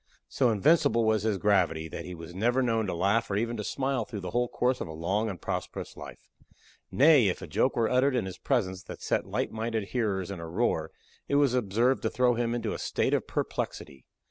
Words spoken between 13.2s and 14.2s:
perplexity.